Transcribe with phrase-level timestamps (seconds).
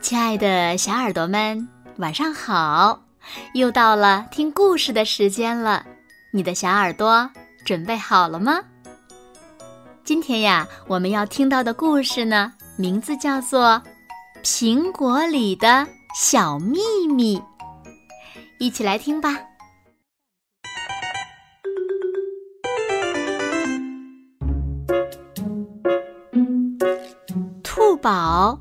[0.00, 3.00] 亲爱的小耳朵们，晚上好！
[3.54, 5.84] 又到了听故事的时间了，
[6.32, 7.28] 你的小耳朵
[7.64, 8.60] 准备好了吗？
[10.04, 13.82] 今天呀，我们要听到的故事呢，名字叫做
[14.44, 15.84] 《苹果里的
[16.14, 17.36] 小秘密》，
[18.58, 19.45] 一起来听吧。
[28.06, 28.60] 宝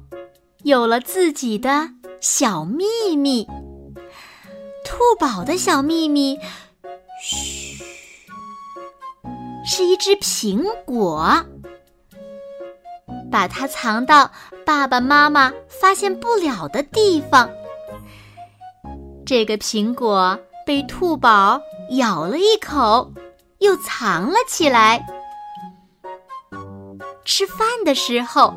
[0.63, 3.45] 有了自己的小秘密。
[4.83, 6.39] 兔宝的小秘密，
[7.21, 7.77] 嘘，
[9.63, 11.45] 是一只苹果。
[13.31, 14.31] 把它藏到
[14.65, 17.47] 爸爸妈妈发现不了的地方。
[19.27, 23.13] 这个苹果被兔宝咬了一口，
[23.59, 25.05] 又藏了起来。
[27.23, 28.53] 吃饭的时候，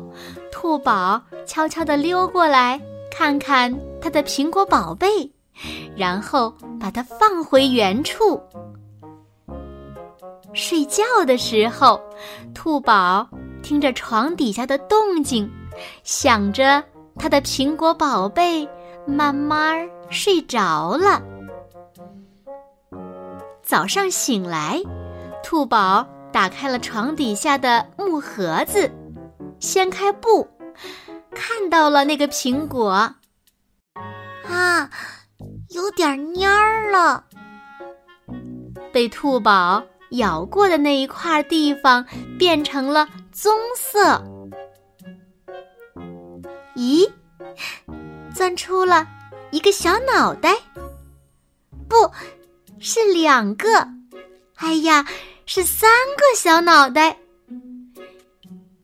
[0.61, 2.77] 兔宝悄悄地溜过来，
[3.09, 5.07] 看看他的苹果宝贝。
[5.95, 8.41] 然后把它放回原处。
[10.51, 12.01] 睡觉的时候，
[12.53, 13.25] 兔宝
[13.63, 15.49] 听着床底下的动静，
[16.03, 16.83] 想着
[17.15, 18.67] 他的苹果宝贝，
[19.05, 21.21] 慢慢睡着了。
[23.61, 24.81] 早上醒来，
[25.41, 28.91] 兔宝打开了床底下的木盒子，
[29.59, 30.47] 掀开布，
[31.35, 32.89] 看到了那个苹果。
[34.47, 34.89] 啊！
[35.69, 37.23] 有点蔫儿了，
[38.91, 42.03] 被兔宝咬过的那一块地方
[42.39, 44.23] 变成了棕色。
[46.75, 47.07] 咦，
[48.33, 49.07] 钻出了
[49.51, 50.55] 一个小脑袋，
[51.87, 52.11] 不
[52.79, 53.87] 是两个，
[54.55, 55.05] 哎呀，
[55.45, 57.17] 是三个小脑袋。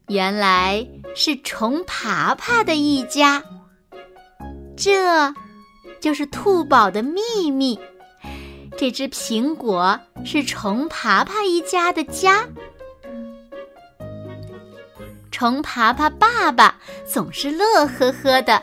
[0.08, 3.44] 原来是虫爬爬的一家，
[4.78, 5.34] 这。
[6.02, 7.80] 就是兔宝的秘密。
[8.78, 12.46] 这只苹果是虫爬爬一家的家。
[15.31, 16.78] 虫爬爬爸爸
[17.08, 18.62] 总是乐呵呵的，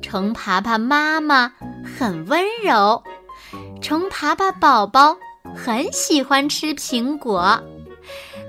[0.00, 1.52] 虫爬爬妈妈
[1.98, 3.02] 很温柔，
[3.82, 5.16] 虫爬爬宝宝
[5.56, 7.60] 很喜欢吃苹果，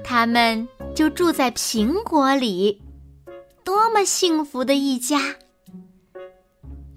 [0.04, 0.68] 他们
[1.00, 2.82] 就住在苹果里，
[3.64, 5.18] 多么幸福的一家！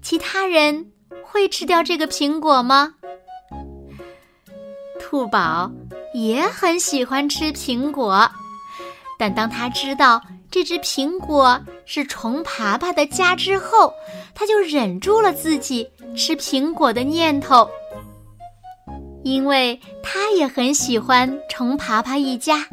[0.01, 0.91] 其他人
[1.23, 2.95] 会吃掉这个苹果吗？
[4.99, 5.71] 兔宝
[6.13, 8.29] 也很喜欢吃苹果，
[9.17, 10.21] 但当他知道
[10.51, 13.93] 这只苹果是虫爬爬的家之后，
[14.35, 17.69] 他就忍住了自己吃苹果的念头，
[19.23, 22.67] 因为他也很喜欢虫爬爬一家，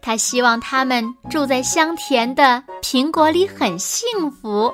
[0.00, 4.72] 他希望他们住在香甜的苹果里，很幸福。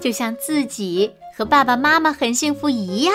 [0.00, 3.14] 就像自己和爸爸妈妈很幸福一样。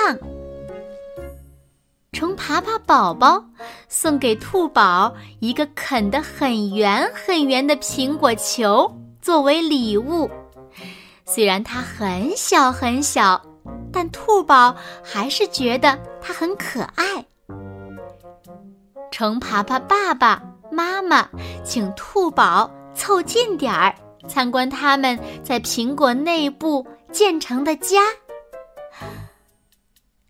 [2.12, 3.44] 虫爬爬宝宝
[3.90, 10.30] 送给兔宝一个啃得很圆很圆的苹果球作为礼物。
[11.26, 13.42] 虽然它很小很小，
[13.92, 17.26] 但兔宝还是觉得它很可爱。
[19.12, 20.42] 虫爬爬爸爸
[20.74, 21.30] 妈妈
[21.64, 23.94] 请兔宝凑近点儿。
[24.26, 28.00] 参观他们在苹果内部建成的家。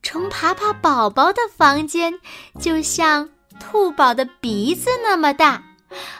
[0.02, 2.12] 虫爬爬宝宝的房间
[2.60, 5.62] 就像兔宝的鼻子那么大，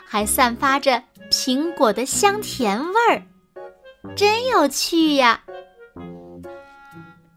[0.06, 1.02] 还散发着
[1.32, 3.22] 苹果的香甜味儿，
[4.14, 5.40] 真有趣呀！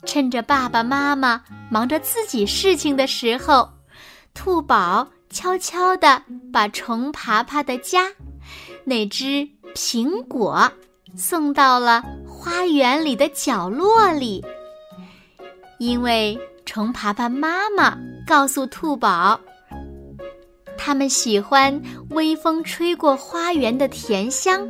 [0.05, 3.67] 趁着爸爸妈妈忙着自己事情的时候，
[4.35, 6.21] 兔宝悄悄地
[6.51, 8.07] 把虫爬爬的家
[8.83, 9.47] 那只。
[9.75, 10.71] 苹果
[11.15, 14.43] 送到了花园里的角落里，
[15.77, 16.35] 因为
[16.65, 17.95] 虫爬爬妈妈
[18.25, 19.39] 告诉兔宝，
[20.79, 21.79] 他们喜欢
[22.09, 24.67] 微风吹过花园的甜香、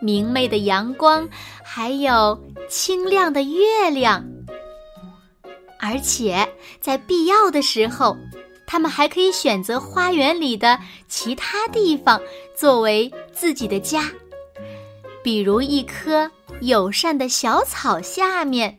[0.00, 1.28] 明媚的阳光，
[1.64, 4.24] 还有清亮的月亮。
[5.80, 6.48] 而且
[6.80, 8.16] 在必要的时候，
[8.66, 10.78] 他们还可以选择花园里的
[11.08, 12.20] 其他地方
[12.56, 14.10] 作为自己的家。
[15.22, 16.30] 比如一棵
[16.60, 18.78] 友善的小草下面，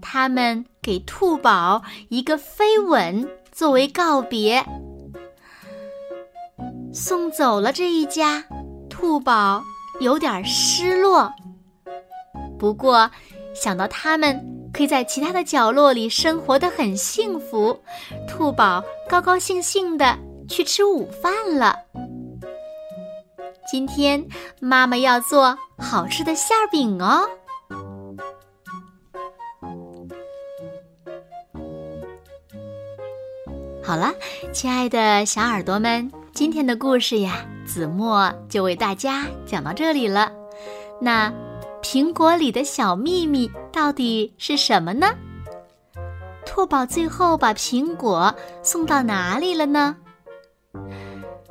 [0.00, 4.64] 他们给兔宝一个飞吻作为告别。
[6.92, 8.44] 送走了这一家，
[8.90, 9.62] 兔宝
[10.00, 11.32] 有点失落。
[12.58, 13.10] 不过
[13.54, 17.78] 想到他们可以在其他的角落里生活的很幸福，
[18.26, 21.76] 兔宝高高兴兴的去吃午饭了。
[23.70, 24.26] 今天
[24.60, 27.28] 妈妈要做好吃的馅饼哦。
[33.84, 34.12] 好了，
[34.52, 40.32] 亲爱的小耳朵们，今天的故事呀，子墨就为大家讲到这里了。
[41.00, 41.32] 那
[41.82, 45.06] 苹果里的小秘密到底是什么呢？
[46.44, 49.96] 兔宝最后把苹果送到哪里了呢？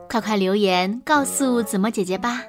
[0.08, 2.42] 快快留言告诉子墨姐姐吧。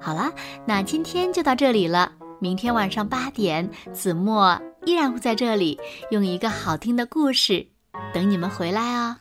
[0.00, 0.30] 好了，
[0.66, 2.12] 那今天就到这里了。
[2.38, 7.66] 明天晚上八点，子墨依然会在这里用一个好听的故事。
[8.12, 9.16] 等你们回来哦，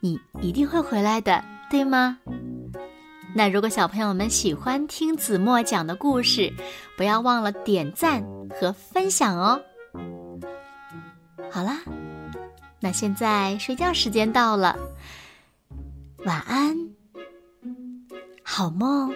[0.00, 2.18] 你一定会回来的，对吗？
[3.36, 6.50] 那如果小朋友们喜欢听子墨讲的故事，
[6.96, 8.24] 不要忘了点赞
[8.58, 9.60] 和分享哦。
[11.50, 11.82] 好啦，
[12.80, 14.74] 那现在睡觉时间到了，
[16.24, 16.74] 晚安，
[18.42, 19.14] 好梦。